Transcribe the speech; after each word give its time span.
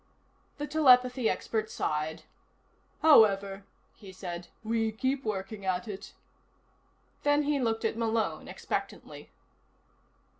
The 0.57 0.65
telepathy 0.65 1.29
expert 1.29 1.69
sighed. 1.69 2.23
"However," 3.03 3.65
he 3.95 4.11
said, 4.11 4.47
"we 4.63 4.91
keep 4.91 5.23
working 5.23 5.63
at 5.63 5.87
it." 5.87 6.15
Then 7.21 7.43
he 7.43 7.59
looked 7.59 7.85
at 7.85 7.95
Malone 7.97 8.47
expectantly. 8.47 9.29